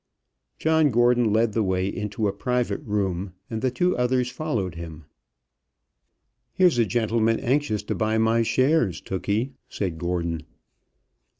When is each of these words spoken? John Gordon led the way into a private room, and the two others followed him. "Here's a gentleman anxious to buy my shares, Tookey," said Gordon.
John 0.57 0.89
Gordon 0.89 1.31
led 1.31 1.53
the 1.53 1.61
way 1.61 1.85
into 1.87 2.27
a 2.27 2.33
private 2.33 2.81
room, 2.83 3.33
and 3.51 3.61
the 3.61 3.69
two 3.69 3.95
others 3.95 4.31
followed 4.31 4.73
him. 4.73 5.05
"Here's 6.55 6.79
a 6.79 6.85
gentleman 6.87 7.39
anxious 7.39 7.83
to 7.83 7.93
buy 7.93 8.17
my 8.17 8.41
shares, 8.41 8.99
Tookey," 8.99 9.51
said 9.69 9.99
Gordon. 9.99 10.41